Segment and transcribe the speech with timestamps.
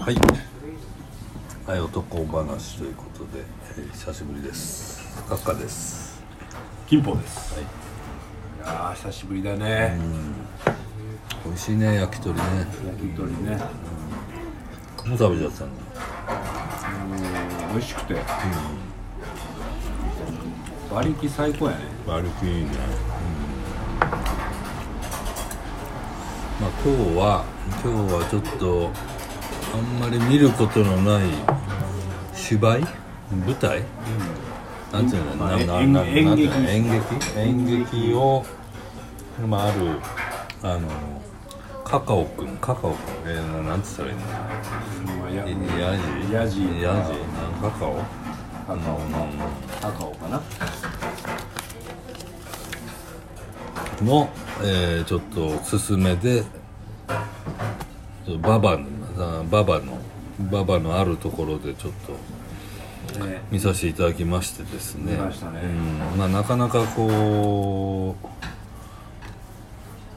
[0.00, 0.16] はい。
[1.66, 3.44] はい、男話ということで、
[3.76, 4.98] えー久しぶりです。
[5.28, 6.22] カッカです。
[6.88, 7.64] 金峰ですはい。
[7.64, 7.66] い
[8.60, 9.98] やー久しぶりだね
[11.44, 12.42] 美味しいね、焼き鳥ね。
[12.86, 13.58] 焼き鳥ね
[15.06, 15.70] もう食べちゃったの？
[17.74, 18.16] 美味しくて
[20.90, 22.70] 馬力最高やねバルキいいね。
[26.58, 27.44] まあ、今日は、
[27.84, 29.19] 今日はちょっと。
[29.72, 31.28] あんまり見ることのない。
[32.34, 32.80] 芝居？
[33.46, 33.82] 舞台？
[34.92, 36.68] なんていうの、まあなな演ななんていうの？
[36.68, 37.38] 演演劇？
[37.38, 38.44] 演劇を。
[39.46, 40.00] まあ、ある。
[40.62, 40.88] あの。
[41.84, 44.22] カカオくん、カカオくん、えー、なんて言ったらいいの。
[45.18, 45.44] まあや
[45.90, 46.32] ヤジ？
[46.32, 47.12] ヤジヤジ？
[47.60, 47.94] カカオ？
[48.66, 49.26] カカオの
[49.80, 50.40] カカオかな？
[54.02, 54.30] の、
[54.62, 56.44] えーちょっとおすすめで
[58.40, 58.86] ババの
[59.18, 59.98] あババの
[60.50, 62.12] ババのあるところでちょっと
[63.18, 63.42] ね。
[63.50, 65.12] 見させていただきましてですね。
[65.12, 65.60] 見ましたね。
[65.62, 65.66] う
[66.14, 66.18] ん。
[66.18, 68.14] まあ、なかなかこ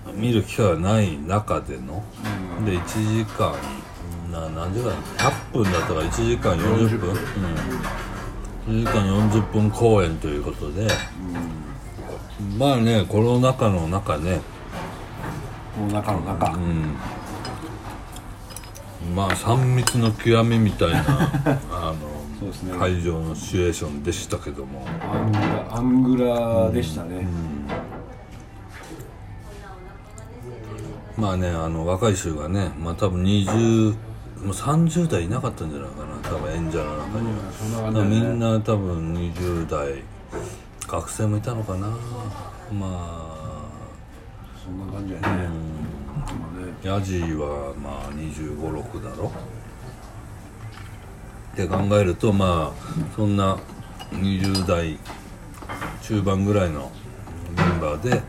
[0.07, 2.03] う見る機会がない中での、
[2.65, 3.53] で1時間
[4.31, 7.09] な何時間100分だったから1時間40分。
[7.11, 7.17] 40
[8.65, 10.87] うん、1時間40分公演ということで、
[12.57, 14.41] まあねコロナ禍の中ね。
[15.75, 16.51] この中の中。
[16.53, 16.95] うん
[19.15, 21.03] まあ3密の極みみたいな
[21.71, 22.13] あの、
[22.51, 22.77] ね。
[22.77, 24.85] 会場のシチュエーションでしたけども。
[25.01, 27.27] アングラアングラでしたね。
[31.17, 33.95] まあねあの若い衆がねまあ多分20
[34.43, 40.03] もう30代いなかったんじゃないかな多分演者の中には、そんなだからみんな多分20代
[40.85, 41.87] 学生もいたのかな。
[41.87, 41.97] ま
[42.81, 43.33] あ。
[44.63, 45.27] そんな感じやね。
[45.27, 45.72] まあね
[46.83, 49.31] ヤジはまあ2 5 6だろ。
[51.53, 53.57] って考えるとまあそんな
[54.11, 54.97] 20代
[56.01, 56.91] 中盤ぐらいの
[57.55, 58.21] メンバーで、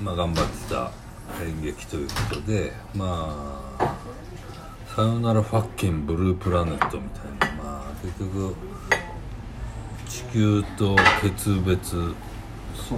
[0.00, 0.90] まあ、頑張ってた
[1.44, 3.94] 演劇ということでまあ
[4.96, 8.54] 「さよならファッキンブループラネット」みたいなまあ結局
[10.08, 12.14] 地球と決別
[12.76, 12.92] す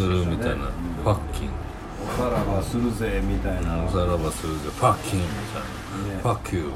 [0.00, 0.66] るみたいな、
[1.02, 1.63] ファッキン
[2.02, 3.84] おさらばするぜみたいな。
[3.84, 6.22] おさらばするでファッキンみたいな、ね。
[6.22, 6.72] ファッキュー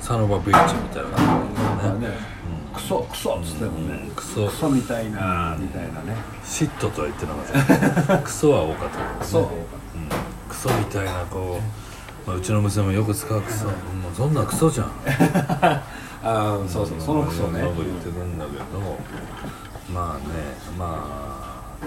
[0.00, 1.10] サノバビッチみたいな。
[1.10, 2.00] 感じなん。
[2.00, 2.34] かね
[2.74, 4.10] クソクソっつってもね。
[4.14, 4.46] クソ。
[4.46, 6.16] クソみたいなみたいなね。
[6.44, 8.18] シットとは言ってなかった。
[8.24, 8.98] クソは多かった。
[8.98, 9.48] ねクソうん。
[10.48, 11.60] クソみたいなこ
[12.26, 13.74] う、まあ、うちの娘もよく使うクソ、もう
[14.16, 14.90] そんなんクソじゃん。
[15.66, 15.82] あ
[16.24, 17.00] あそうそう。
[17.00, 17.60] そのクソね。
[17.60, 18.64] よく言ってくんだけど。
[19.92, 21.33] まあねまあ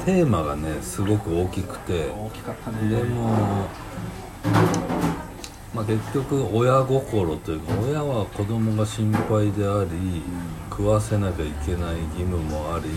[0.05, 2.09] テーマがねすごく大きくて。
[2.09, 3.29] 大きかったでねも、
[5.73, 10.21] まあ、結局親心というか親は子供が心配であり
[10.69, 12.89] 食わせなきゃいけない義務もあり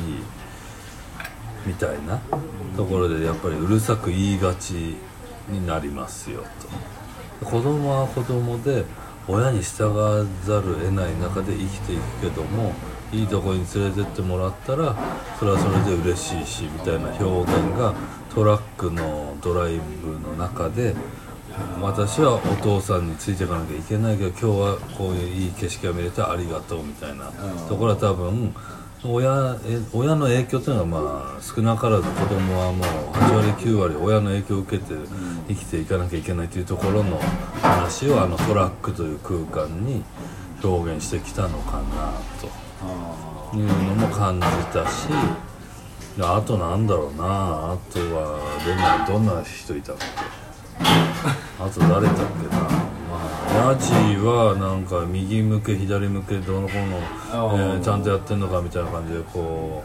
[1.66, 2.20] みたいな
[2.76, 4.96] ところでやっぱりうるさく言いがち
[5.48, 6.44] になりますよ
[7.40, 7.46] と。
[7.46, 8.84] 子供は子供で
[9.26, 12.72] 親に従わざるを得ない中で生きていくけども
[13.12, 14.94] いいとこに連れてってもらったら
[15.38, 17.94] それはそれで嬉しいしみたいな表現が
[18.32, 20.94] トラックのドライブの中で
[21.80, 27.32] 私はお父さんについていかなきゃいけないけど今日はこういういい景色が見れてありがとうみたいな
[27.68, 28.54] ところは多分
[29.02, 34.94] 親え親の影響というのはまあ少なからず子供はもう8割9割親の影響を受けて
[35.48, 37.18] 生きていかなきゃいけないというところの
[37.62, 40.04] 話をあのトラックという空間に
[40.62, 42.69] 表現してきたのかなと
[43.54, 45.06] いうのも感じたし
[46.16, 50.04] であとなんだろうなあとはレナどんな人いたっけ？
[51.62, 52.68] あと誰だっけな、ま
[53.12, 53.92] あ、ヤジ
[54.24, 59.84] はなんか右向け左向けどうのこうの、えーちゃんとやってんのかみたいな感じでこ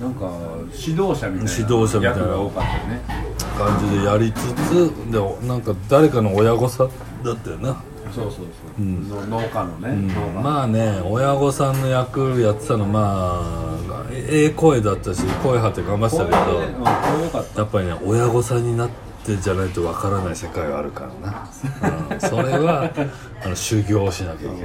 [0.00, 0.30] なんか
[0.72, 2.18] 指導者みたいな指導者みたいな。
[2.18, 3.00] 役が多かったよね。
[3.36, 6.88] う感じでやりつつでなんか誰かの親御さん
[7.24, 7.82] だったよな、
[8.14, 8.42] そうそうそ
[8.78, 10.40] う、の農家のね、農家。
[10.40, 16.84] まあね親御さんの役やってたのまあえええ声だったし声張って頑張ってたけど、ねうん
[17.58, 18.90] やっぱりね親御さんになっ
[19.24, 21.50] てじゃないとわからない世界があるからな、
[22.12, 22.90] うん、それは
[23.44, 24.56] あの修行しなきゃいけない、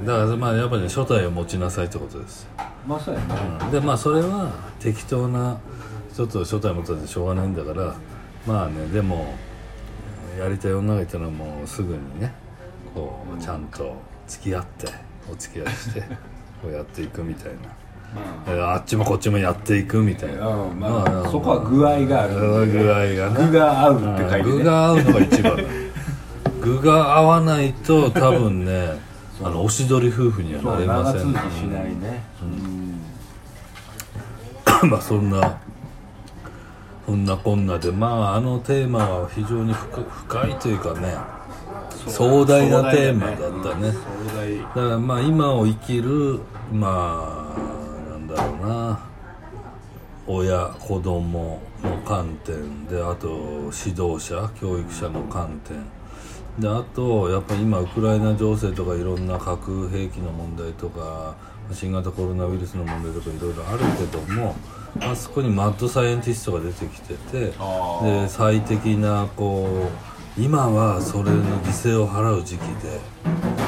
[0.00, 0.06] うん。
[0.06, 2.46] だからまあやっぱりね初代を持ちなさいってことです、
[2.86, 3.26] まあそうやね、
[3.62, 3.70] うん。
[3.70, 5.56] でまあそれは適当な
[6.16, 7.94] ちょっと初代持ったってしょうがないんだから
[8.46, 9.34] まあねでも
[10.38, 12.32] やりたい女がいたらもうすぐにね
[12.94, 13.94] こうちゃんと
[14.26, 14.86] 付き合って
[15.30, 16.00] お付き合いして
[16.62, 17.68] こうやっていくみたいな。
[18.14, 22.34] まえーあっちもこっちもやっていくみたいな、うんまあそこは具合がある。
[22.66, 23.46] 具合がね。
[23.50, 24.52] 具が合うって書いてね。
[24.58, 25.56] 具が合うのが一番。
[25.56, 25.62] だ
[26.62, 29.00] 具具が合わないと多分ね
[29.42, 31.32] あのおしどり夫婦にはなれません。
[31.32, 32.24] 長続きしないね。
[34.82, 34.88] うん。
[34.88, 35.58] まあそんな
[37.06, 41.14] そんなこんなでまああのテーマは非常に深深いというかね
[42.08, 43.92] 壮大なテーマだったね。
[43.92, 46.40] 壮大だからまあ今を生きる
[46.72, 49.00] まあなんだろうな。
[50.28, 55.84] 親子供の観点であと指導者教育者の観点。
[56.58, 61.36] であとやっぱり今ウクライナ情勢とかいろんな核兵器の問題とか
[61.72, 64.56] 新型コロナウイルスの問題とかいろいろあるけども
[65.00, 67.52] あそこにマッドサイエンティストが出てきてて
[68.02, 69.88] で最適なこ
[70.38, 73.00] う今はそれの犠牲を払う時期で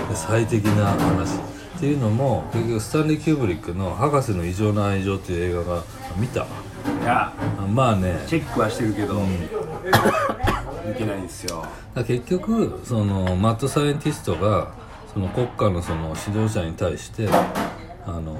[0.09, 5.83] で最適な話っていうのも結局スタンリー・キューブリックの「博士の異常な愛情」っていう映画が
[6.17, 6.41] 見た。
[6.41, 8.25] いやあまあね。
[8.27, 11.65] チェックはしてるけど見てないんですよ。
[12.07, 14.69] 結局そのマッドサイエンティストが
[15.13, 17.29] その国家のその指導者に対して
[18.09, 18.37] あの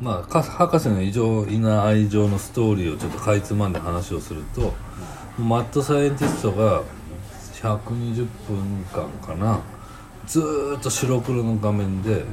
[0.00, 4.72] まあか博士の異常な愛情のストーリーをちょっとかいつまんで話をすると
[5.38, 6.82] マッドサイエンティストが
[7.52, 9.60] 120分間かな
[10.26, 12.24] ずーっと白黒の画面で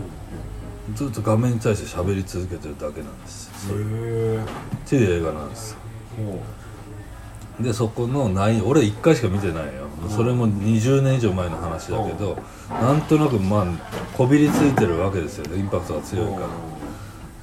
[0.95, 4.45] ずっと画面に対して喋り続けてるだけなんですへえ
[4.85, 5.77] っていう映画なんです
[6.17, 6.41] も
[7.61, 9.87] でそこの内容俺1回しか見てないよ。
[10.09, 12.37] それも20年以上前の話だけど
[12.69, 13.65] なんとなくまあ
[14.15, 15.59] こびりついてるわけですよね。
[15.59, 16.47] インパクトが強いから。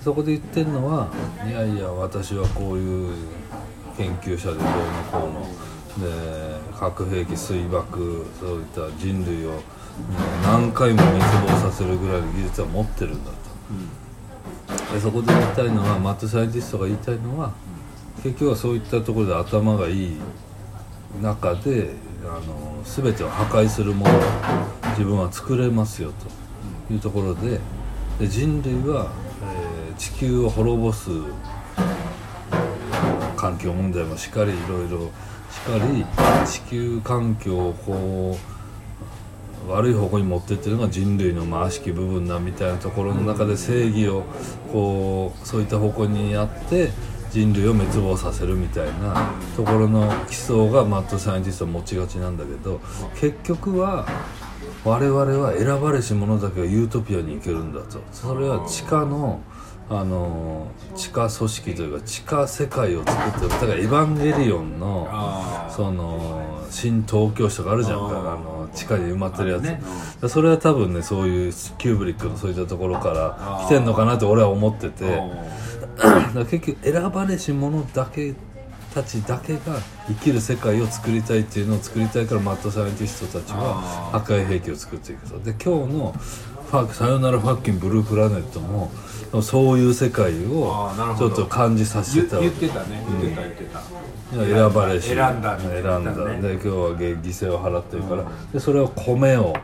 [0.02, 1.10] そこで言ってるのは
[1.46, 3.14] いやいや私はこういう
[3.96, 4.70] 研究者でどうの
[5.12, 5.46] こうの。
[5.96, 9.60] で核兵器水爆そういった人類を
[10.44, 14.94] 何回も滅亡させるぐらいの技術は持ってるんだと。
[14.94, 17.52] でそこで言いたいのはマットサイエンティストが言いたいのは
[18.26, 20.16] 結局はそういったところで頭がいい
[21.22, 21.90] 中で
[22.24, 24.20] あの全てを破壊するものを
[24.90, 26.12] 自分は作れますよ
[26.88, 27.60] というところで
[28.18, 29.10] で人類は、
[29.42, 31.08] えー地球を滅ぼす
[33.34, 36.04] 環境問題もしっかりいろいろしっかり
[36.46, 38.36] 地球環境をこ
[39.66, 44.24] う悪い方向に持っていってるのが人類のまあ悪しき部分だみたいなところの中で正義を
[44.70, 46.90] こうそういった方向にやって
[47.30, 52.80] 人類を滅亡させるみたいなところの基礎がマッドサイエンティストは持ちがちなんだけど
[53.14, 54.06] 結局は
[54.84, 58.00] 我々は選ばれし者だけがユートピアに行けるんだと。
[58.12, 59.40] それは地下の
[59.88, 63.48] あの地下組織というか地下世界を作ってる。
[63.48, 67.98] だからエヴァンゲリオンのあその新東京市とかあるじゃん。
[67.98, 69.80] かあの地下に埋まってるやつ、ね。
[70.20, 75.20] でそれは多分ねそういうキューブリックのそういったところから来てんのかなって俺は思ってて。
[76.50, 78.34] 結局選ばれし者だけ
[78.94, 79.60] たちだけが
[80.08, 83.78] 生きる世界を作りたいっていうのを作りたいからマッドサイエンティストたちは
[84.12, 85.38] あ破壊兵器を作っていくと。
[85.38, 86.14] で今日の
[86.70, 88.90] ファ「さよならファッキンブループラネットも」
[89.42, 93.04] そういう世界をちょっと感じさせ言てた言ってたね。
[93.20, 93.82] 言ってた言ってた
[94.30, 99.54] 選ばれし選んだみたいな選んだで今日は犠牲を払ってるから、でそれを米を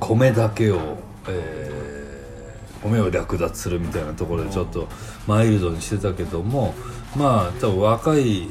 [0.00, 0.98] 米だけを、
[1.28, 1.84] えー
[2.84, 4.88] 米を略奪するみたいなところでちょっと
[5.26, 6.74] マイルドにしてたけども
[7.16, 8.46] まあ多分若い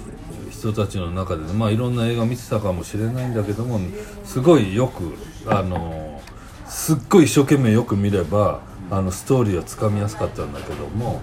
[0.49, 3.79] 人たちの中でねまあいろんな映画見てたかもしれないんだけども
[4.25, 5.13] すごいよく
[5.45, 6.19] あの
[6.67, 11.21] すっごい一生懸命よく見ればあのストーリーはつかみやすかったんだけども、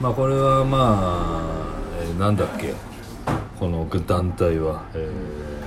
[0.00, 2.72] まあこれはまあ、えーなんだっけ？
[3.60, 5.10] この団体は、え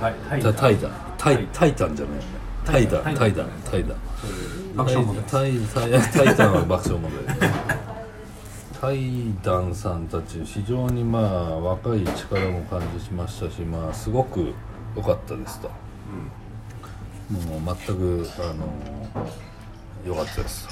[0.28, 2.20] タイタイタイタンタイタイタンじゃない。
[2.64, 3.96] タイタンタイタンタイタン
[4.74, 7.36] 爆笑問題タイタイタイタンは爆笑問題
[8.80, 14.52] タイタンさんたち非常にまあ若い力も感じしましたしまあすごく
[14.96, 15.68] 良かったですと、
[17.30, 18.66] もう全くあの
[20.04, 20.68] 良かったです。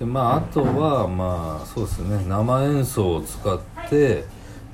[0.00, 2.24] でまああとはまあそうですね。
[2.26, 4.24] 生演奏を使って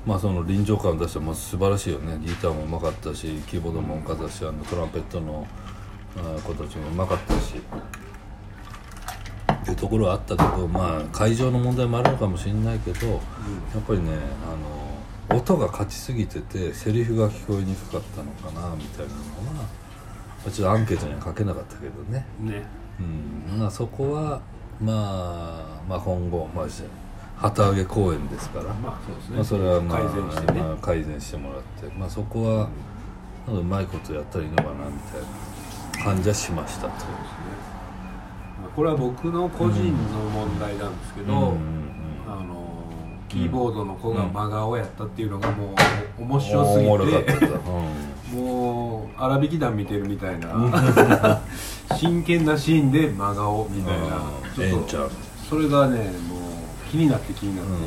[0.05, 2.17] まあその臨場感を出したまあ素晴らしいよね。
[2.25, 5.47] ギターもうまかったしキーボードもうまかったしあのトランペットの
[6.17, 7.55] あ子たちもうまかったし。
[9.51, 13.19] っていうところはあったけどまあ会場の問題もあるのかもしれないけど、やっ
[13.87, 14.11] ぱりね
[15.29, 19.67] あの音が勝ちすぎててセリフが聞こえにくかったのかなみたいなのはま
[20.45, 22.25] あちょっとアンケートには書けなかったけどね。
[22.41, 22.65] ね。
[22.99, 23.57] うん。
[23.57, 24.41] まあそこは
[24.81, 26.65] まあまあ今後まあ
[27.43, 29.35] 旗揚げ公演ですから、まあそうですね。
[29.35, 30.61] まあ、それはまあ改善してね。
[30.61, 32.69] まあ改善してもらって、まあ、そこは
[33.47, 36.87] なんかうまいことやったらいいのかなみたいな感じはしましたと。
[36.89, 36.93] ま
[38.67, 41.57] あこれは僕の個人の問題なんですけど、うんうん
[42.25, 42.63] あの
[43.27, 45.73] キーボードの子が真顔やったっていうのがも
[46.19, 46.91] う面白すぎて、
[48.31, 48.39] うん。
[48.39, 51.41] もう荒引き団見てるみたいな
[51.97, 54.77] 真剣なシーンで真顔みたいな。
[54.77, 54.85] うん。
[54.85, 55.11] ちょっと
[55.49, 56.42] それがねもう
[56.93, 57.77] 気になって気になって、うん。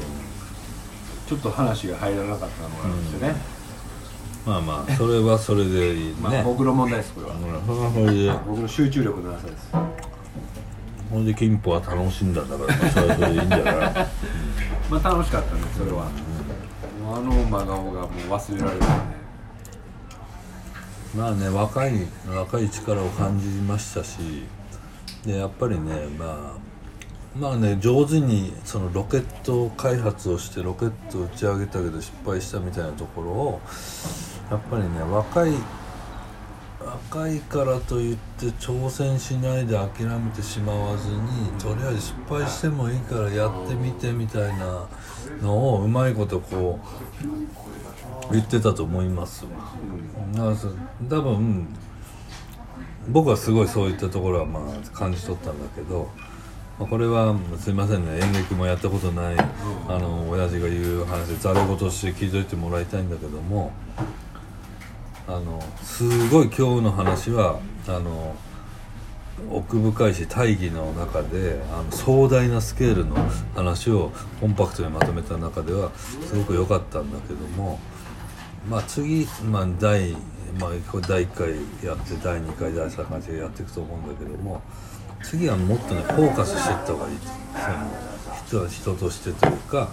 [1.28, 3.34] ちょっと話が入らなかったのがあるんですよね、
[4.44, 7.94] まあまあそれはそれでいいね、 まあ僕の問題ですこれは、うん。
[7.94, 8.32] それで。
[8.46, 9.68] 僕の集中力のなさです。
[11.08, 13.66] ほんで金峰は楽しんだんだから、まあ、それはそれでいいんじゃない？
[14.90, 16.06] まあ楽しかったねそれは、
[17.14, 18.96] あの真顔がもう忘れられないね
[21.16, 21.92] まあね若い
[22.28, 24.18] 若い力を感じましたし
[25.24, 26.52] でやっぱりねまあ
[27.38, 33.60] まあね上手にそのロケット開発をしてロケット打ち上げたけど失敗したみたいなところを
[34.50, 35.52] やっぱりね若い
[36.78, 41.18] 若いからといって挑戦しないで諦めてしまわずに
[41.58, 44.86] とりあえず失敗してもいいからやってみてみたいな
[45.42, 46.78] のをうまいことこ
[48.30, 49.50] う言ってたと思いますわ。
[50.32, 51.68] だから多分
[53.08, 56.08] 僕はすごいそういったところはまあ感じ取ったんだけど、
[56.78, 58.20] これはすいませんね。
[58.20, 59.36] 演劇もやったことない、
[59.88, 63.72] あの親父が言う話でざれ言として聞いといてもらいたいんだけども
[65.26, 68.36] あのすごい今日の話はあの
[69.50, 73.16] 奥深いし大義の中であの壮大なスケールの
[73.54, 77.80] 話をコンパクトにまとめた中ではすごく良かったんだけども
[78.68, 80.12] まあ次、まあ、第、
[80.60, 81.50] まあ、これ第1回
[81.86, 84.62] やって第2回第3回でやっていくと思うんだけども
[85.22, 87.18] 次はもっとねフォーカスしていった方がいい
[88.48, 89.88] その人人としてというか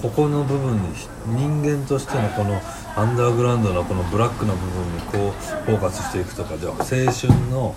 [0.00, 0.88] ここの部分に
[1.26, 2.60] 人間としてのこの
[2.96, 7.74] アンダーグラウンドのこのブラックの部分にこうフォーカスしていくとかじゃあ青春の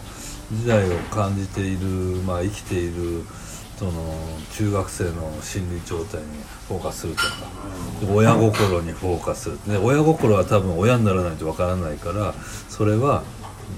[0.52, 1.88] 時代を感じている、
[2.24, 3.24] まあ、生きている
[3.78, 3.92] その
[4.52, 6.28] 中学生の心理状態に
[6.68, 7.26] フォーカスするとか。
[8.14, 9.60] 親心にフォーカスする。
[9.68, 12.36] で親心は多分親にならないとわからないから
[12.70, 13.24] それは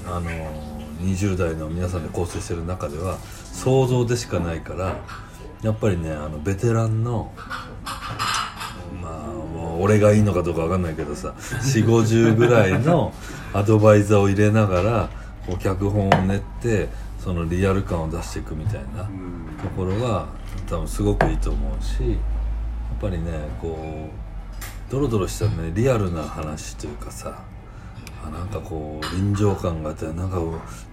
[0.05, 0.72] あの
[1.03, 3.17] 20代の皆さんで構成してる中では
[3.51, 4.97] 想像でしかないから
[5.61, 7.31] やっぱりねあのベテランの
[9.01, 13.13] まあもう俺がいいのかどうかわかんないけどさ4 5 0ぐらいの
[13.53, 15.09] アドバイザーを入れながら
[15.45, 19.33] こう脚本を練ってそのリアル感を出していくみたいなうん。
[19.61, 20.27] ところが
[20.67, 22.19] 多分すごくいいと思うしやっ
[22.99, 23.31] ぱりね
[23.61, 27.39] こうドロドロしたねリアルな話というかさ
[28.25, 30.37] あなんかこう臨場感があってなんか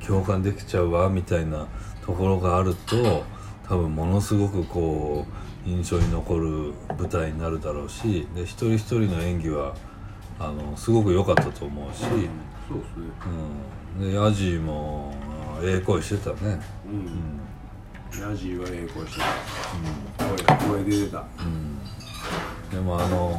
[0.05, 1.67] 共感できちゃうわみたいな
[2.05, 3.25] ところがあると
[3.69, 5.27] 多分ものすごくこ
[5.67, 9.75] う印象に残る舞台になるだろうしで一人一人の演技は
[10.39, 12.33] あのすごく良かったと思うし、そうですね。
[13.99, 15.15] うん、でヤジも
[15.63, 16.59] ええ声してたね。
[16.87, 19.21] うん、ヤジーはええ声して
[20.17, 21.25] た、声声出てた。
[21.39, 21.79] うん、
[22.71, 23.39] でもあの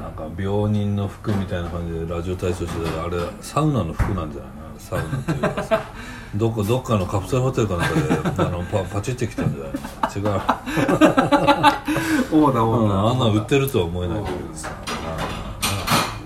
[0.00, 4.78] なんか病人の服みたいな感じでラジオ体操してたらあれサウナの服なんじゃないの？
[4.78, 5.80] サウナというかさ。
[6.34, 9.72] どっかどっかのカプセルホテルかなんかであのパパチってきたんじゃない？
[10.18, 10.28] 違う、
[12.36, 14.72] 思ったうん、思った、あんな売ってるとは思えないけどさ。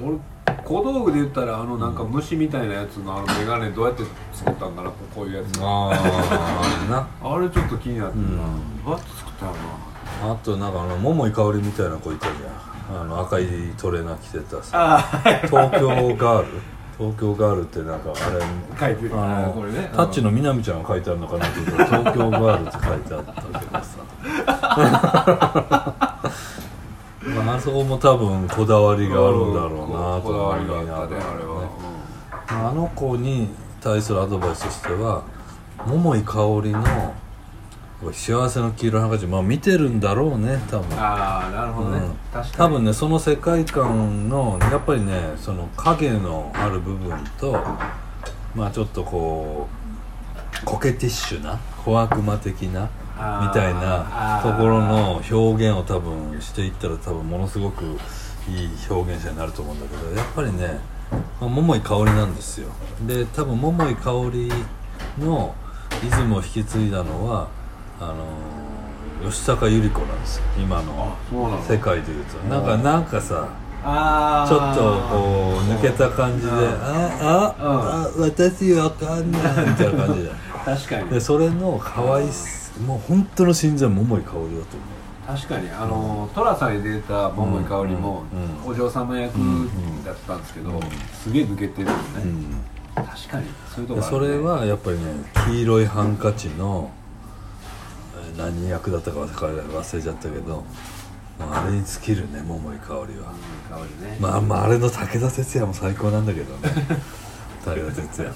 [0.02, 0.16] 俺
[0.64, 4.90] 小道具で言ったらあのなんか虫みたいなやつのあの眼鏡どうやって作ったんかな？
[4.90, 7.06] こういうやつああな。
[7.30, 8.84] あれちょっと気になってるな、うん。
[8.84, 9.58] どうやって作ったのか
[10.22, 15.04] あとなんかあの桃井かおりみたいな子いたじゃんあの赤いトレーナー着てたさ。
[15.46, 16.48] 東京ガール？
[16.96, 18.40] 東京ガールってなんかあれ？
[18.78, 19.20] 書いてる。
[19.20, 19.90] あのこれね。
[19.94, 23.32] タッチのみなみちゃんが書いてあるのかなと思ったら東京ガールって書いてあった。
[23.42, 23.98] けどさ
[27.44, 31.16] まああそこも多分こだわりがあるんだろうなと思いながらね。
[32.48, 33.48] あの子に
[33.82, 35.22] 対するアドバイスとしては
[35.86, 36.82] 桃井かおりの
[38.12, 40.98] 幸せの黄色いハンカチまあ見てるんだろうね多分。
[40.98, 42.14] ああなるほどね、うん。
[42.32, 42.52] 確かに。
[42.52, 47.52] 多分ねその世界観のやっぱりねその影のある部分と
[48.54, 49.68] まあちょっとこ
[50.62, 52.88] うコケティッシュな小悪魔的な
[53.42, 57.96] みたいなところの表現を多分していったら多分ものすごくいい
[58.88, 60.78] 表現者になると思うんだけどやっぱりね、
[61.40, 62.68] まあ、桃井かおりなんですよ。
[63.06, 64.50] で多分桃井かおり
[65.18, 65.54] の
[66.04, 67.48] イズムを引き継いだのは
[68.00, 70.44] あの吉高由里子なんですよ。
[70.58, 71.16] 今の
[71.68, 72.38] 世界でいうと。
[72.48, 73.48] なんかなんかさ
[73.84, 80.76] あちょっとこう抜けた感じで「あああ私わかんない」みたいな感じじゃん。
[80.76, 81.10] 確かに。
[81.10, 85.68] でそれの可愛すもう本当の心臓は桃井かおりだと思確かに。
[85.70, 88.22] あの寅さんに出た桃井かおりも、
[88.66, 89.32] うんお嬢様役
[90.04, 90.80] だったんですけど、うん
[91.22, 92.20] すげえ抜けてるよね、う、
[92.98, 93.04] うん。
[93.04, 93.46] 確かに。
[93.74, 95.04] そういうとこね、それはやっぱりね
[95.46, 96.97] 黄色いハンカチのえー
[98.38, 100.64] 何役だったか忘れちゃったけど
[101.38, 103.32] まああれに尽きるね桃井かおりは。
[103.68, 106.70] 香りね、まあまああれの武田鉄矢も最高なんだけどね。
[107.66, 108.32] 大河哲也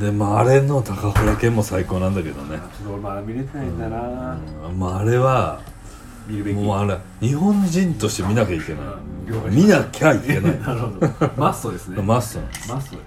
[0.00, 4.78] でまああれの高倉健も最高なんだけどね、ちょっと俺まだ見れてないんだな、うん。
[4.78, 5.60] まあ、あれは
[6.26, 6.56] 見るべき。
[6.56, 8.84] もうあれ日本人として見なきゃいけない。
[9.50, 10.60] 見なきゃいけない。
[10.62, 11.30] なるほど。
[11.36, 12.00] マストですね。
[12.02, 13.02] マストなんですマストこ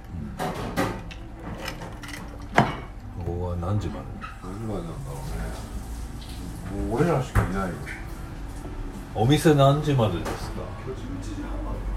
[3.25, 4.05] こは何時まで？
[4.43, 5.30] 何枚なんだろう
[6.91, 7.75] 俺らしかいないよ。
[9.13, 10.61] お店何時までですか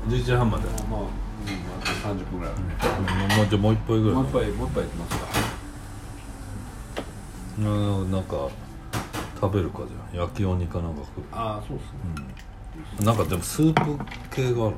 [0.09, 0.65] ？11時半まで。
[0.91, 2.55] まあ、うん、あと30分ぐらい。
[2.55, 4.15] あるねもうじゃあもう一杯ぐらい。
[4.17, 5.25] もう一杯もう一杯いきますか。
[7.57, 8.49] うんなんか
[9.41, 9.79] 食べるか
[10.13, 11.25] じゃあ焼きお肉かなんか食う。
[11.31, 11.85] ああそうっす
[13.01, 13.97] ね、なんかでもスープ
[14.31, 14.77] 系がある。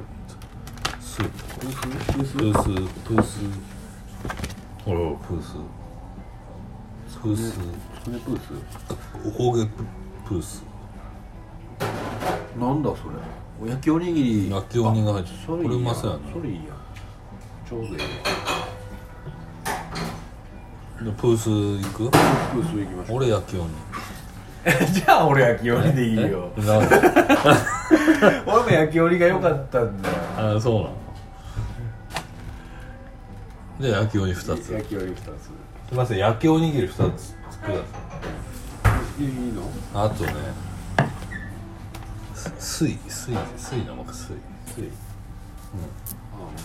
[1.01, 1.31] スープ。
[1.57, 1.81] プース
[2.13, 2.65] プースプース
[3.05, 3.39] プース
[4.85, 5.57] ほらプース
[7.27, 7.51] プース。
[7.51, 7.63] つく
[8.13, 8.43] ねプース？
[9.27, 9.67] おこげ
[10.25, 10.63] プース。
[12.57, 12.97] なんだそ
[13.65, 13.69] れ？
[13.71, 14.49] 焼きおにぎり。
[14.51, 15.37] 焼きおにぎりが入ってる。
[15.65, 16.61] これうまそうやなそれいいや。
[17.69, 18.05] ちょうどいいで
[21.19, 22.11] プース行く？
[22.13, 23.17] プース行きましょう。
[23.17, 23.71] 俺焼きおに
[24.95, 26.53] じゃあ俺焼きおにでいいよ。
[26.57, 26.61] え？
[26.61, 26.97] なんで？
[28.47, 30.09] 俺も焼きおにが良かったんだ。
[30.09, 30.15] よ
[30.57, 30.93] あそうなの。
[33.81, 34.65] じゃあ焼きおに2つ。
[34.67, 35.51] す焼きおに2つ
[35.93, 37.85] いません焼きおにぎり2つくださ
[39.19, 39.63] いいいの？
[39.95, 40.33] あとね
[42.35, 44.35] す水水水の僕水。
[44.75, 44.91] 水。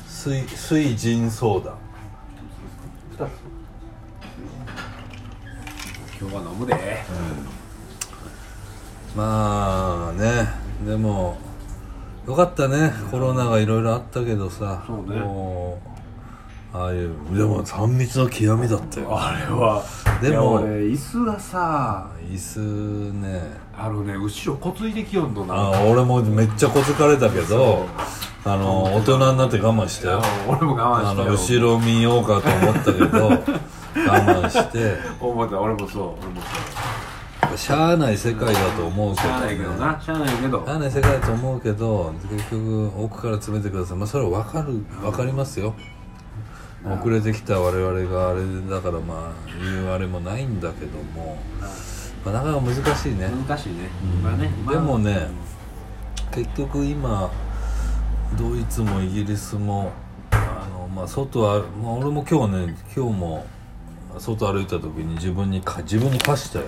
[0.08, 1.76] 水水ジンソーダ
[3.18, 3.32] 2つ。
[6.20, 6.76] 今日は飲むで。
[9.16, 10.50] まあね
[10.86, 11.38] でも
[12.28, 12.94] よかったね。
[13.10, 14.84] コロナがいろいろあったけどさ。
[14.86, 15.20] そうね。
[15.20, 15.90] もう
[16.74, 19.08] ああいうでも3密の極みだったよ。
[19.12, 19.84] あれは。
[20.22, 23.42] でも俺椅子がさ椅子ね。
[23.78, 25.54] あのね後ろこついてきよんとな。
[25.54, 27.86] あ俺もめっちゃこつかれたけど
[28.46, 31.28] あの大人になって我慢したよあ俺も我あ慢したよ。
[31.28, 33.28] の後ろ見ようかと思ったけど
[34.08, 34.96] 我慢して。
[35.20, 35.60] 思った。
[35.60, 36.04] 俺もそう。
[36.22, 36.42] 俺も
[37.48, 37.58] そう。
[37.58, 40.00] しゃあない世界だと思うけど、しゃあないけどな。
[40.02, 40.66] しゃあないけど。
[40.66, 43.98] しゃあない世界だと思うけど結局奥から詰めてください。
[43.98, 45.74] まあそれは分かる分かりますよ
[46.84, 51.38] 遅れてきた我々があれだからまあ言うあれもないんだけども、
[52.26, 53.30] まあ、なかなか難しいね。
[53.48, 53.90] 難しいね。
[54.02, 55.28] 今ね今でもね
[56.32, 57.32] 結局今
[58.38, 59.92] ドイツもイギリスも
[60.32, 63.46] あの、まあ、外は、まあ、俺も今日ね今日も
[64.18, 66.66] 外歩いた時に自分にか自分に課したよ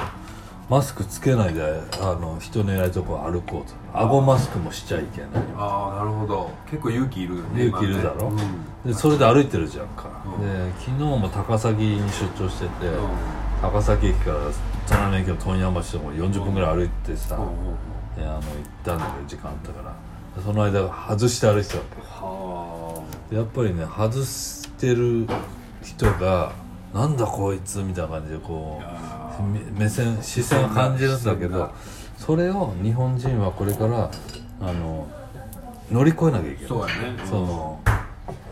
[0.69, 1.61] マスクつけないで
[1.99, 3.73] あの人のいないとこ歩こうと。
[3.93, 5.29] 顎マスクもしちゃいけない。
[5.57, 6.49] ああなるほど。
[6.69, 8.47] 結構勇気いるよね勇気いるだろ、今ね。
[8.85, 10.41] でそれで歩いてるじゃんか、うん。
[10.41, 13.07] で昨日も高崎に出張してて、うん。
[13.61, 14.37] 高崎駅から
[14.87, 17.55] 隣の駅の問屋橋とか40分ぐらい歩いてさ、うんうんうん。
[18.15, 18.41] であの行っ
[18.83, 19.93] たんだけど時間あったから。
[20.35, 25.27] でその間外して歩いてたわはけでやっぱりね外してる
[25.83, 26.53] 人が
[26.93, 29.12] なんだこいつみたいな感じでこあうめ
[29.77, 31.71] 目線視線を感じるんだけど
[32.17, 34.11] それを日本人はこれから
[34.61, 35.07] あの
[35.91, 36.67] 乗り越えなきゃいけない。
[36.67, 36.93] そうやね。
[37.25, 37.79] その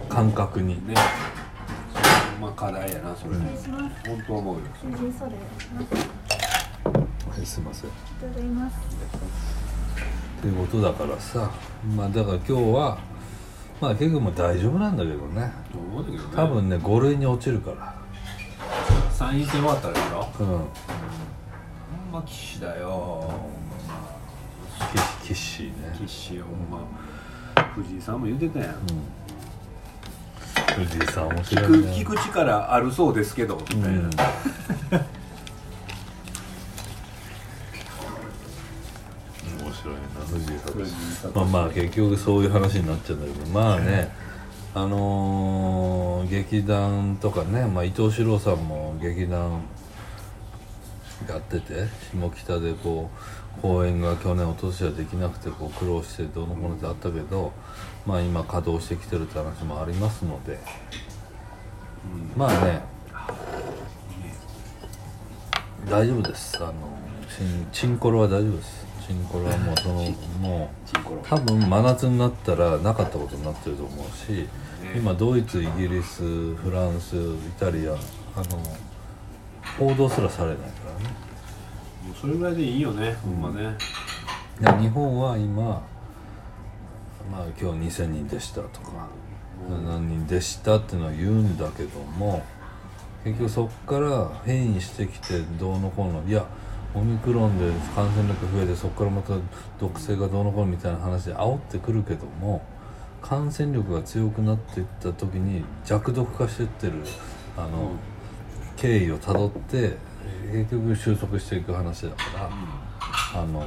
[0.10, 0.86] 感覚に。
[0.88, 0.94] ね。
[2.40, 4.10] まあ課題やなそれ、失礼します。
[4.10, 4.62] 本当思うよ。
[7.30, 7.90] はいすいません。
[7.90, 8.76] いただきます。
[10.42, 11.52] ということだからさ
[11.96, 12.98] まあだから今日は
[13.80, 15.52] まあ結局もう大丈夫なんだけどね。
[15.72, 16.30] と思うんだけどね。
[16.36, 17.96] 多分ね5類に落ちるから
[19.22, 20.48] 参院選終わったでしょうん。
[20.48, 20.68] ほん
[22.12, 23.32] ま岸だよ。
[25.24, 25.72] き岸ね。
[26.08, 26.88] 岸よほんま。
[27.76, 28.76] 藤井さんも言ってたやん。
[30.74, 31.88] 藤井さん面聞白いね。
[32.04, 34.00] く聞く力あるそうですけどみたいな、うん。
[34.02, 34.10] 面
[39.72, 40.02] 白いな
[40.34, 40.58] 藤井
[41.22, 41.32] さん。
[41.36, 44.31] まあまあ結局そういう話になっちゃうんだけどまあね
[44.74, 49.62] あのー劇団とかね、まあ、伊藤四郎さんも劇団
[51.28, 53.10] やってて下北でこ
[53.58, 57.52] う公演が去年おととしはできなくてこう苦労してどうのこうのってあったけど、
[58.06, 60.58] まあ、今稼働してきてるって話もありますので、
[62.38, 62.82] まあね。
[65.90, 66.58] 大丈夫です。
[66.64, 66.74] あの
[67.72, 69.96] チンコロは大丈夫ですチンコロはもうその
[70.40, 74.48] もう多分真夏になったらなかったことになってると思うし、
[74.96, 77.20] 今ドイツイギリスフランスイ
[77.60, 78.64] タリアあの
[79.78, 80.66] 報道すらされないか
[80.98, 81.14] らね。
[82.06, 83.76] もうそれぐらいでいいよね、ほんまね。
[84.62, 85.82] で日本は今ま
[87.40, 89.10] あ今日2000人でしたとか、
[89.86, 92.44] 何人でしたっていうのは言うんだけども
[93.26, 96.46] 結局そこから変異してきてどうのこうのいや
[96.94, 99.34] オミクロンで感染力増えてそこからまた
[99.80, 102.62] 毒性がどうのこうのみたいな話で煽ってくるけども
[103.22, 106.94] 感染力が強くなっていった時に弱毒化してってる
[107.56, 107.92] あの、
[108.78, 109.96] 経緯をたどって
[110.52, 112.50] 結局収束していく話だか
[113.34, 113.64] ら、あの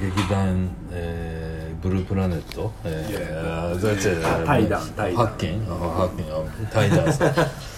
[0.00, 4.14] 劇団、えーブループラネット、えー、いやいやあー違う。
[4.14, 5.62] 違う違う対談対談ハッキン？
[5.68, 7.34] あハッキンあ対談さん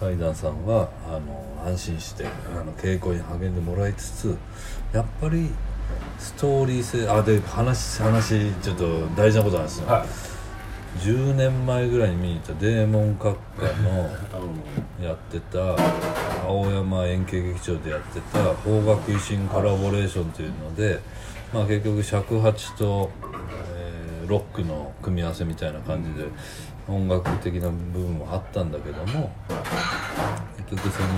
[0.00, 4.38] 対談さんはあの安心してあの稽古に励んでもらいつつ
[4.92, 5.50] やっぱり
[6.18, 10.08] ストーリー性あで話話ちょっと大事なことなんですよ、はい。
[11.00, 14.10] 10年前ぐらいに見に行ったデーモン閣下の
[15.02, 15.76] やってた
[16.46, 21.00] 青山円形劇場でやってた邦楽維新コラボレーションというので、
[21.52, 23.10] まあ、結局尺八と、
[23.76, 26.28] えーロックの組み合わせみたいな感じで
[26.88, 29.30] 音楽的な部分もあったんだけども
[30.56, 31.08] 結局その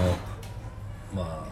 [1.15, 1.51] まあ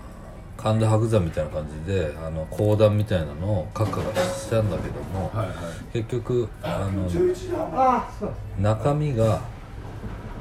[0.56, 5.56] 神田伯山みたいな感じであの講談みたいなのを閣下がしたんだけども、はいはい。
[5.92, 7.08] 結局あの
[8.58, 9.40] 中身が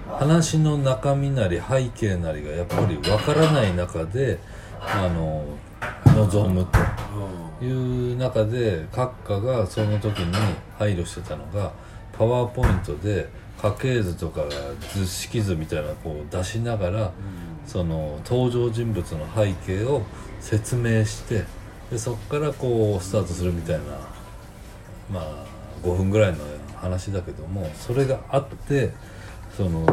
[0.07, 4.39] 話の中身なり背景なりがやっぱりわからない中で
[4.81, 5.45] あの
[6.15, 6.65] 望む
[7.59, 10.33] という中で閣下がその時に
[10.79, 11.71] 配慮してたのが
[12.17, 13.29] パワーポイントで
[13.62, 14.43] 家系図とか
[14.93, 17.12] 図式図みたいなこう出しながら、
[17.65, 20.04] その登場人物の背景を
[20.39, 21.43] 説明して
[21.91, 23.84] でそこからこうスタートするみたいな
[25.12, 25.46] まあ
[25.84, 26.38] 5分ぐらいの
[26.76, 28.93] 話だけどもそれがあって
[29.56, 29.86] その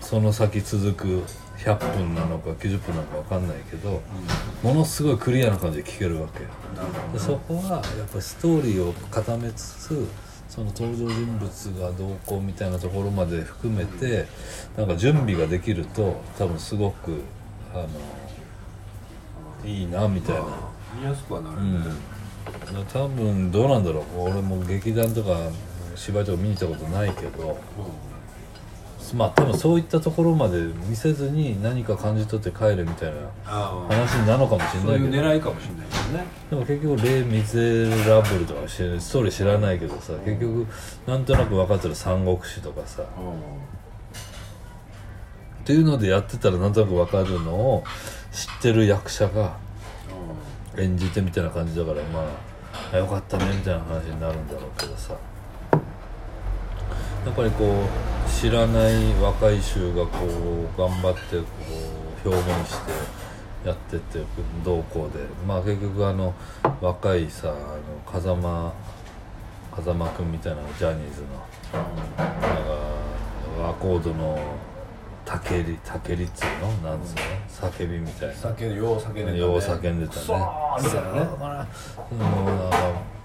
[0.00, 1.22] その先続く
[1.58, 4.02] 100分なのか90分なのか分かんないけど、
[4.62, 6.48] ものすごいクリアな感じで聞けるわけよ。
[7.12, 10.08] でそこはやっぱりストーリーを固めつつ
[10.50, 11.48] その登場人物
[11.80, 14.26] がどうこうみたいなところまで含めて
[14.76, 17.22] なんか準備ができると多分すごく
[17.72, 17.88] あの
[19.64, 20.42] いいなみたいな。
[20.98, 21.84] 見やすくはなるうん。
[21.84, 21.90] ね、
[22.92, 24.22] 多分どうなんだろう。
[24.22, 25.50] 俺も劇団とか
[25.94, 27.56] 芝居とか見に行ったことないけど
[29.14, 36.24] まあ多分そういったところまで見せずに何か感じ取って帰るみたいな話なのかもしれそういうないけど狙いかもしれないですね。
[36.50, 40.66] でも結局「レイ・ミゼラブル」とかストーリー知らないけどさ結局
[41.06, 43.02] なんとなく分かってる「三国志」とかさ。
[43.02, 43.06] っ
[45.62, 47.84] ていうのでやってたらなんとなく分かるのを
[48.32, 49.58] 知ってる役者が
[50.76, 52.22] 演じてみたいな感じだからまあ
[52.92, 55.14] あよかったねみたいな話になるんだろうけどさ
[57.26, 61.44] やっぱりこう知らない若い衆がこう頑張ってこ
[62.24, 62.92] う表現して
[63.68, 64.20] やってって
[64.64, 66.34] どうこうでまあ結局あの
[66.80, 67.56] 若いさあの
[68.10, 68.72] 風間
[69.70, 71.28] 風間君みたいなジャニーズの
[72.16, 72.36] なん
[73.64, 74.38] かアコードの
[75.26, 76.46] たけりたけりっつう
[76.82, 76.90] の？
[76.90, 77.70] なんつうの？
[77.70, 78.34] 叫びみたいな。
[78.34, 79.38] 酒よう叫んでたね。
[79.38, 80.20] よう叫んでたね。
[80.22, 80.38] そう
[80.82, 81.28] みたいなね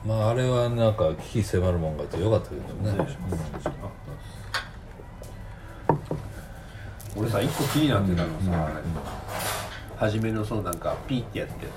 [0.06, 2.62] まああれはなんか危機迫るもんがいてよかったけど
[3.06, 3.18] ね、
[7.18, 8.70] 俺さ一個気になってたのさ、
[9.98, 11.68] 初めのそのなんかピーってやって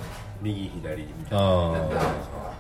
[0.43, 1.45] 右左みたいな。
[1.45, 2.53] あやったじゃないですか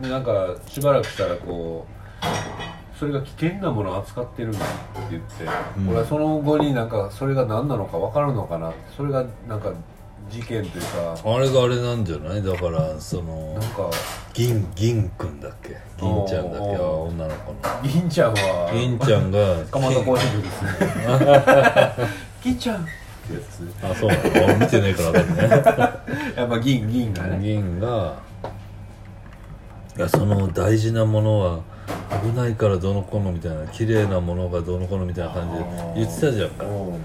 [0.00, 4.66] でなんかしばらくしたらこうそれが危険なものを扱ってるんだって
[5.10, 5.44] 言って、
[5.78, 5.88] うん。
[5.88, 9.72] 俺はその後になんかそれが何なのか分かるのかなってそれがなんか
[10.28, 11.16] 事件というか。
[11.24, 12.42] あれがあれなんじゃない？
[12.42, 13.88] だからそのなんか
[14.38, 15.70] 銀銀くんだっけ？
[16.00, 16.68] 銀ちゃんだっけ？
[16.76, 16.76] おー。
[16.76, 17.58] あ女の子の。
[17.82, 18.70] 銀ちゃんは？
[18.72, 20.70] 銀ちゃんがかまど行進曲ですね。
[22.44, 22.82] 銀ちゃん。
[22.82, 22.84] っ
[23.26, 23.42] てやつ。
[23.42, 24.22] ですねあそうなの？
[24.46, 25.42] 俺見てねえから分ね。
[26.38, 27.38] やっぱ銀銀がね。
[27.42, 28.14] 銀が
[29.96, 31.58] いやその大事なものは
[32.22, 35.64] 危ないからどうのこうのみたいな綺麗なものがどうのこうのみたいな感じで
[35.96, 36.64] 言ってたじゃんか。
[36.64, 36.68] う。
[36.68, 37.00] ん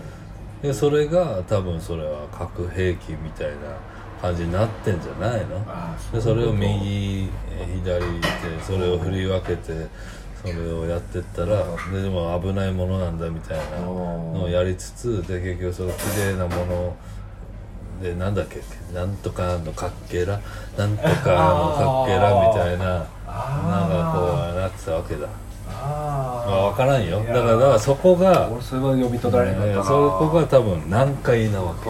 [0.61, 3.53] でそれが多分それは核兵器みたいな
[4.23, 5.61] 感じになってんじゃないの？
[5.67, 9.87] あでそれを右えー左でそれを振り分けて
[10.41, 11.57] それをやってったら
[11.91, 15.97] ででも危ないものなんだみたいなのをやりつつで結局その綺
[16.31, 16.95] 麗なもの
[18.01, 18.61] でなんだっけ？
[18.93, 20.39] なんとかのかっけら？
[20.77, 24.21] なんとかのかっけらみたいななんかこ
[24.55, 25.27] うなってたわけだ。
[25.69, 27.19] あまあ分からんよ。
[27.19, 31.89] だからだからそこが俺それは読み取られなかったなそこが多分難解なわけ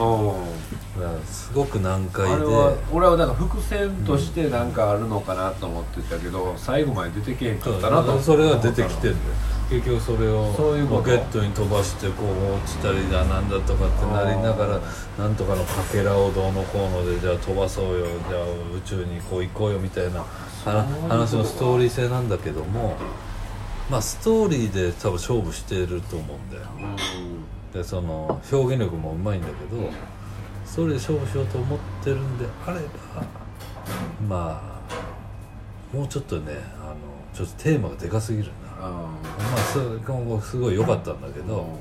[1.25, 2.33] すごく難解で。
[2.33, 8.19] あれは俺はなんか伏線としてなんかあるのかなと思ってたけど、最後まで出てけへんかったなと。
[8.19, 9.35] それが出てきてるんだよ。
[9.69, 14.79] 結局それをそういうことロケットに飛ばしてこう落ちたりだなんだとかってなりながら
[15.17, 18.05] なんとかのかけらをどうのこうのでじゃあ飛ばそうよ。
[18.29, 18.43] じゃあ
[18.77, 20.23] 宇宙にこう行こうよみたいな
[20.63, 22.97] 話話のストーリー性なんだけども
[23.89, 26.63] まあストーリーで多分勝負してると思うんだよ。
[27.73, 29.89] でその表現力もうまいんだけど
[30.73, 33.23] ストーリーで勝負しようと思ってるんであれば
[34.27, 34.59] ま
[35.93, 36.95] あもうちょっとねあの
[37.31, 38.45] ちょっとテーマがでかすぎる
[38.79, 38.87] な。
[38.87, 39.07] ま
[39.55, 41.77] あす今後すごい良かったんだけど、も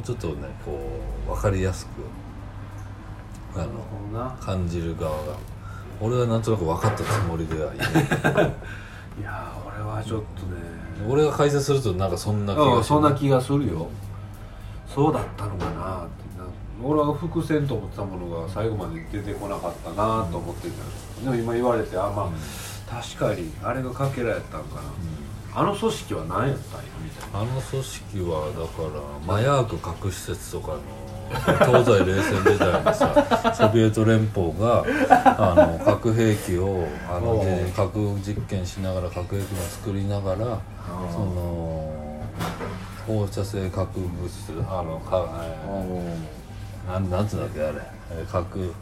[0.00, 0.80] うちょっとねこ
[1.28, 1.90] う分かりやすく
[3.60, 3.64] あ
[4.12, 5.36] のな感じる側が。
[6.00, 7.84] 俺はなんとなく分かったつもりではいる
[9.20, 10.60] いやー俺はちょっとね。
[11.08, 13.86] 俺が解説するとなんかそんな気うんがそんな気がするよ。
[14.92, 15.77] そうだったのかな
[16.88, 27.40] 俺は伏線と思ってたものが最後まで出てこなかったなと思ってたでも今言われてあまあ、確かにあれがかけらやったんかな、あの組織は何やったんやみたいな。
[27.40, 30.80] あの組織はだから麻薬核施設とかの
[31.66, 34.82] 東西冷戦時代にさ ソビエト連邦が
[35.36, 37.44] あの核兵器をあの
[37.76, 40.58] 核実験しながら核兵器も作りながら
[41.12, 41.92] その
[43.06, 45.28] 放射性核物質あのか
[46.88, 47.78] なんなんつうんだっけあれ。
[48.12, 48.72] えー核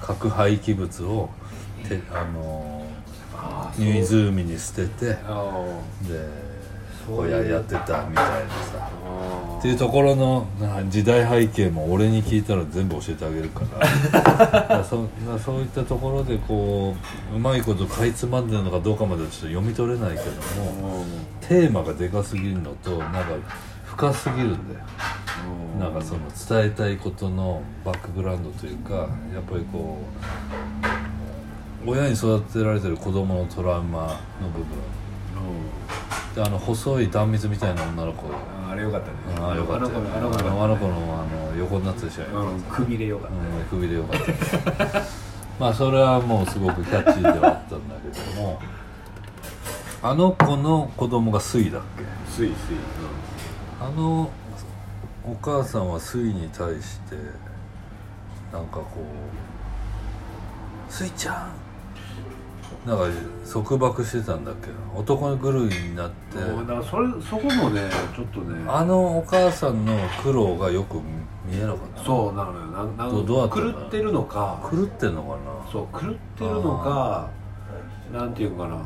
[0.00, 1.30] 核廃棄物を
[1.88, 2.86] てあの
[3.34, 5.66] あ湖に捨ててあ
[6.06, 6.28] で
[7.06, 8.90] こうややってたみたいなさ。
[9.06, 13.62] あっていうところのな時代背景も俺に聞いたら全部教えてあげるか
[14.20, 14.84] ら。
[14.84, 16.94] そなそういったところでこ
[17.32, 20.24] ううまいことかいつまんでるのかどうかまではちょっと読み取れないけど
[20.70, 21.04] も
[21.40, 23.20] テーマがでかすぎるのとなんか
[23.86, 24.84] 深すぎるんだよ
[25.78, 26.20] なんかその
[26.62, 29.98] 伝えたいことのバックグラウンドというかやっぱりこ
[31.84, 34.66] う親に育てられてる子供のトラウマの部分。
[36.34, 38.26] であの細い断蜜みたいな女の子。
[38.66, 39.14] ああれよかったね。
[39.40, 39.90] ああよかったよ。
[40.16, 43.36] あの子のあの子あののあの横になってたでしょ、うん首でよかった。
[43.36, 44.20] うん、首でよかっ
[44.90, 45.02] た。
[45.60, 48.60] まあそれはもうすごくキャッチーではあったんだけども
[50.02, 52.02] あの子の子供がスイだっけ？
[52.32, 52.54] スイスイ。
[53.80, 54.28] あの
[55.26, 57.16] お母さんはスイに対して
[58.52, 59.04] なんかこう
[60.92, 61.54] 「スイちゃん!」
[62.86, 63.04] なんか
[63.50, 66.38] 束縛してたんだっけ男狂いになって。
[66.38, 68.64] うんだからそれそこもねちょっとね。
[68.68, 70.96] あのお母さんの苦労がよく
[71.46, 72.04] 見えなかった。
[72.04, 72.66] そうなのよ。
[72.66, 74.60] なんなんどうどう狂ってるのか。
[74.70, 75.72] 狂ってんのかな？
[75.72, 77.28] そう狂ってるのか
[78.12, 78.76] なんていうかな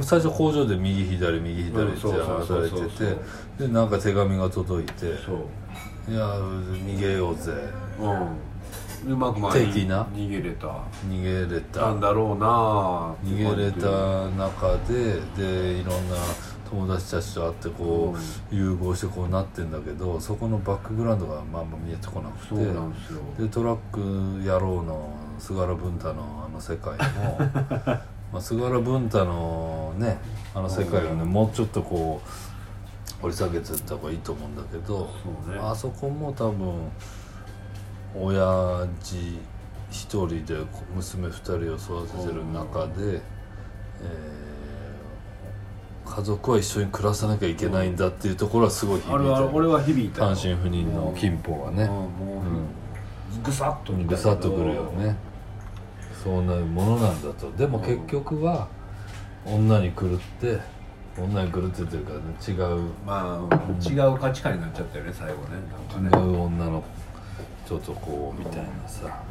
[0.00, 5.36] 最初工場で右左右左って話されててでなんか手紙が届いてそう
[6.10, 7.52] 「いや逃げようぜ。
[8.00, 9.12] うん。
[9.12, 10.04] うまくまあ的な？
[10.14, 10.68] 逃げれた。
[11.08, 11.80] 逃げれた。
[11.80, 16.16] たんだろうな逃げれた中ででいろんな
[16.70, 27.38] 友達たちと会ってこう、融合してこうなってんだけどそこのバックグラウンドがまあまあ見えてこなくてでトラック野郎の菅原文太のあの世界も
[28.32, 30.18] まあ菅原文太のね
[30.54, 35.00] あの世界をねもうちょっとこう掘り下げてった方がいいと思うんだけど
[35.46, 35.58] ね。
[35.60, 36.90] あそこも多分
[38.14, 39.38] 親父
[39.90, 40.56] 一人で
[40.94, 44.52] 娘二人を育ててる中で、えー
[46.04, 50.34] 家族は一緒に暮らさなきゃいけないんだっていうところはすごい響いたあれは俺は響いたよ。
[50.36, 51.88] 単身赴任の金峰はね、
[53.42, 55.16] ぐさっとぐさっとくるよね
[56.22, 57.50] そうなるものなんだと。
[57.52, 58.68] でも結局は
[59.44, 60.08] 女に狂っ
[60.40, 60.60] て
[61.18, 62.90] 女に狂ってというか、ね、違う。
[63.04, 65.58] まあ違う価値観になっちゃったよね最後ね。
[65.98, 66.22] 違なんかね。
[66.22, 66.84] う女の
[67.66, 69.22] ちょっとこうみたいなさ。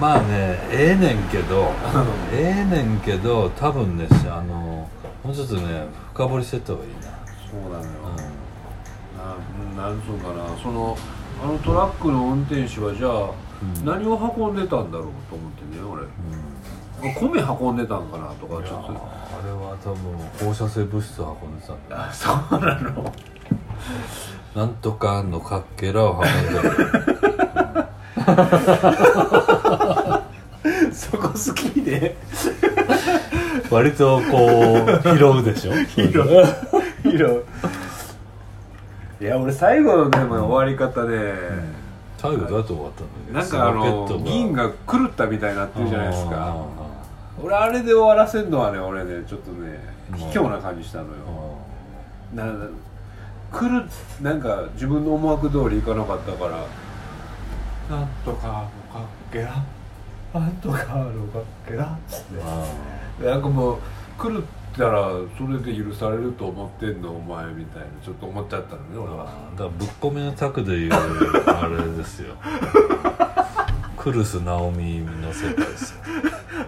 [0.00, 1.70] まあねええねんけど
[2.32, 4.88] ええねんけど多分ねあの
[5.22, 7.00] もうちょっとね深掘りしてった方がいいな。
[7.50, 7.90] そうなのよ。
[9.76, 10.96] ななんつうかなその
[11.42, 13.30] あのトラックの運転手はじゃあ、
[13.62, 13.84] うん。
[13.84, 16.02] 何を運んでたんだろうと思ってね俺。
[16.02, 18.90] うん、米運んでたんかなとかちょっと。
[18.90, 20.12] あれは多分
[20.46, 22.02] 放射性物質を運んでたんだよ。
[22.02, 23.14] あそうなの。
[24.54, 26.70] なんとかのかっけらを運んでる。
[30.92, 32.16] そこ好きで。
[33.70, 35.72] 割とこう拾うでしょ。
[35.94, 36.26] 拾う。
[37.04, 37.44] 拾う
[39.20, 41.34] いや俺最後のでも終わり方で、
[42.16, 46.54] 最後どうやって終わったんだなんかあのそロケット銀が狂ったみたいになってるじゃないですか。
[46.56, 46.66] あ
[47.42, 49.78] 俺あれで終わらせるのはね俺ねちょっとね
[50.10, 50.18] うん。
[50.18, 51.10] 卑怯な感じしたのよ。
[52.34, 52.66] ーあな
[53.52, 53.84] 来る
[54.22, 56.64] なんか自分の思惑通りいかなかったから。
[57.94, 59.62] なんとかのかっけら？
[60.32, 61.84] なんとかのかっけら？
[61.84, 62.24] っつっ
[63.18, 63.26] て。
[63.26, 63.78] なんかもう
[64.16, 69.26] 来るったらそれで許されると思ってんのお前みたいなちょっと思っちゃったのね俺は。
[69.54, 70.92] ーだからぶっ込みのタクでいう
[71.46, 72.34] あれですよ。
[73.96, 76.00] クルス直美の世界ですよ。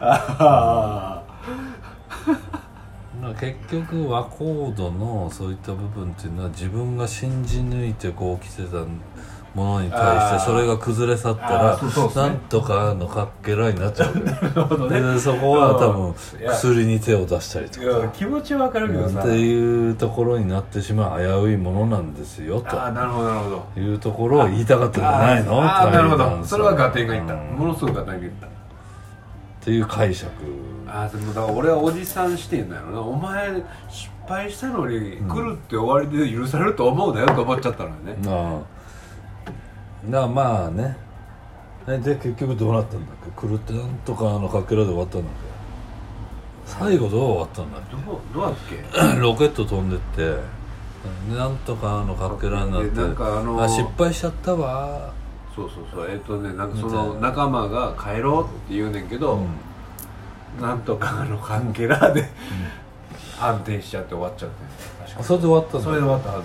[0.00, 1.22] あ
[3.20, 8.84] まあ結局和コードのそういった部分っていうのは自分が信じ抜いてこう来てた
[9.54, 14.14] ものに対してそれが崩れ去ったあらなんとかのかっけらになっちゃう。
[14.88, 16.14] でそこは多分
[16.46, 18.08] 薬に手を出したりとか。
[18.08, 19.20] 気持ちはわかるけどさ。
[19.20, 23.66] っていうところになってしまう危ういものなんですよああなるほどなるほど。
[23.74, 25.62] というところを言いたかったんじゃないの？
[25.62, 26.44] ああなるほど。
[26.44, 27.34] それは合点がいった。
[27.34, 27.40] うん。
[27.58, 28.46] ものすごく合点がいった。
[28.46, 28.50] っ
[29.60, 30.30] ていう解釈。
[30.88, 33.00] ああでもだから俺はおじさん視点だよな。
[33.00, 38.81] お前失敗したのに来るって終わりで許されると思うなよと思っちゃったのよね、ああ
[40.06, 40.96] だからまあね。
[41.88, 43.48] えで結局どうなったんだっけ？
[43.48, 48.76] 狂ってなんとかあのかけらで終わったんだっけ最後どう終わったんだっどうどうだっけ？
[48.76, 50.36] け ロケット飛んでって。
[51.36, 52.90] なんとかあのかけらになって。
[52.90, 55.10] でなんかあのあ失敗しちゃったわ。
[55.54, 56.08] そうそうそう。
[56.08, 57.28] えっ、とねなんかそのな。
[57.28, 59.48] 仲間が帰ろうって言うねんけど、うん。
[60.62, 62.30] なんとかあのカンケラで、
[63.40, 66.42] 安定しちゃって終わっちゃってそれで終わったそれで終わったはず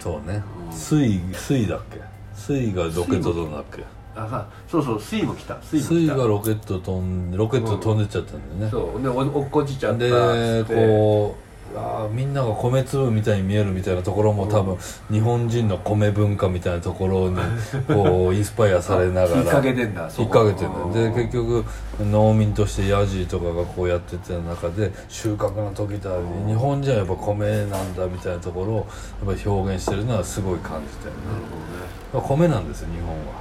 [0.00, 0.42] そうね。
[0.70, 0.76] うん。
[0.76, 2.00] 水水だっけ？
[2.34, 3.84] 水がロケット飛んだっけ？
[4.16, 5.56] あさそうそう水も来た。
[5.62, 6.16] 水も水来た。
[6.16, 9.02] がロケット飛んロケット飛んでっちゃったんだよね、そう。
[9.02, 14.76] でお落っこちちゃったっでこうあーみんなが米粒みたいに見えるみたいなところも多分
[15.10, 17.36] 日本人の米文化みたいなところに
[17.86, 19.34] こうインスパイアされながら。
[19.34, 21.64] 引っ掛けてんだ引っ掛けてんだで結局
[22.10, 26.10] 農民としてヤジーとかがこうやってた中で収穫の時だ
[26.46, 28.86] 日本人はやっぱ米なんだみたいなところをやっ
[29.26, 31.90] ぱり表現してるのはすごい感じたよねなるほどね。
[32.14, 33.39] まあ米なんですよ日本は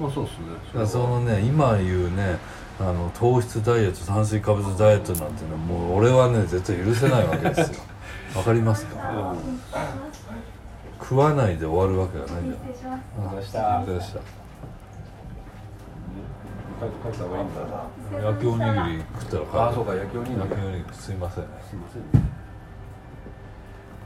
[0.00, 0.46] まあそうっすね。
[0.66, 2.38] だからそのね今言うね
[2.80, 7.80] あの糖質ダイエット炭水化物ダイエットなんていうのはもう俺はね絶対許せないわけですよ。
[8.36, 9.32] わかりますか？
[9.32, 9.38] うん。
[11.00, 12.62] 食わないで終わるわけがないんだよ。
[13.30, 13.84] どうした？
[13.84, 14.20] どうした？
[16.80, 19.60] 帰った方がいいんだ焼きおにぎり食ったら帰る。
[19.60, 20.40] ああそうか焼きおにぎり。
[20.40, 22.28] 焼きおにぎりすいませんすいませんね。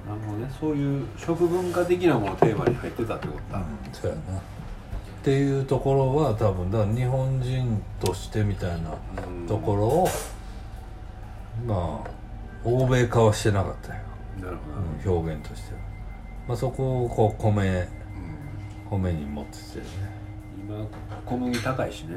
[0.06, 4.40] なるほどねそういう食文化的なものテーマに入ってたってことだ、そうやな
[5.18, 8.94] っていうところは多分だ日本人としてみたいな
[9.48, 10.08] ところを
[11.66, 12.10] まあ
[12.64, 14.00] 欧米化はしてなかったよ、
[14.40, 14.88] なるほど、うん
[15.20, 15.80] 表現としては、
[16.48, 19.00] まあ、そこをこう米うん。
[19.00, 19.88] 米に持ってきてるね。
[20.56, 20.86] 今
[21.24, 22.16] 小麦高いしね。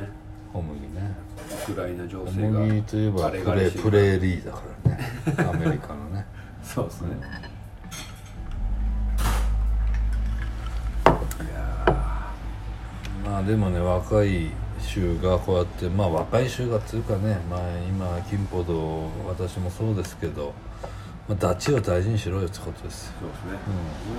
[0.51, 0.87] 小麦ね。
[1.69, 4.99] ウクライナ情小勢が麦といえばプレプレーリーだからね。
[5.49, 6.25] アメリカのね。
[6.63, 7.15] そうですね、
[13.31, 14.49] まあでもね若い
[14.81, 20.53] 州がこうやってまあ若い州がっていうかねまあ今金歩道私もそうですけど、
[21.29, 23.05] まあ、ダチを大事にしろよってことです。
[23.07, 23.59] よそうですね、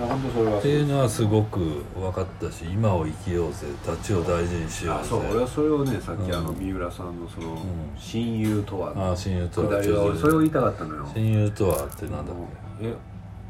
[0.00, 5.00] うん、本当それはっていうのはすごく分かったし今を生きようぜダチを大事にしようぜ。
[5.02, 6.34] あそう俺はそれをねさっきうん。
[6.34, 7.58] あの三浦さんのその、ん。
[7.98, 9.82] 親友とはああ親友とは
[10.16, 11.06] それを言いたかったのよ。
[11.14, 12.36] 親友とはってなんだっ
[12.80, 12.94] え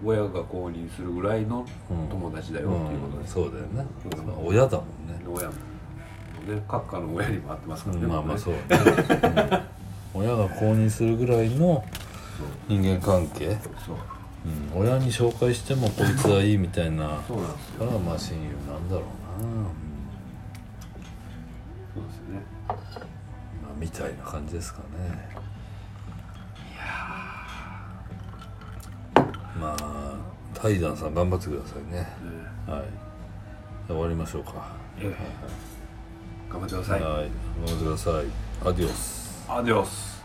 [0.05, 2.09] 親が公認するぐらいのうん。
[2.09, 3.23] 友達だけよっていうことうん。
[3.23, 3.87] です、そうだよね、
[4.45, 5.23] 親だもんね。
[5.27, 8.61] 親もね閣下の親にも会ってますからね、まあまあそうね、
[10.15, 10.23] うん。
[10.23, 11.85] 親が公認するぐらいの
[12.69, 13.97] 人間関係、そう。
[14.75, 17.21] うん、親に紹介してもこいつはいいみたいな。
[17.29, 17.87] そうなんですよ。
[17.87, 19.49] からまあ親友なんだろうな、
[21.95, 22.43] そうですね。
[22.69, 22.77] まあ、
[23.79, 25.29] みたいな感じですかね
[29.63, 30.17] まあ
[30.55, 32.07] タイ泰ンさん頑張ってくださいね、
[32.67, 32.85] えー、はい。
[33.87, 35.17] 終わりましょうか、えー、はい、
[36.51, 37.01] 頑張ってください。
[37.01, 37.11] はい。
[37.13, 37.31] 頑
[37.67, 38.15] 張ってください。
[38.65, 39.47] アディオス。
[39.49, 40.25] アディオス。